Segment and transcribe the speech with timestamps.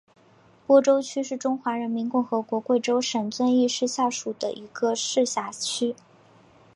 [0.65, 5.95] 播州区是中华人民共和国贵州省遵义市下属的一个市辖区。